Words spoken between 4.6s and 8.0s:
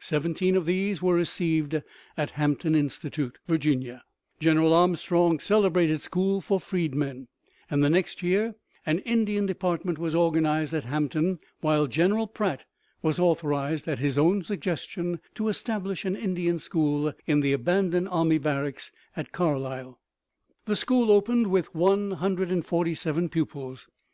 Armstrong's celebrated school for freedmen, and the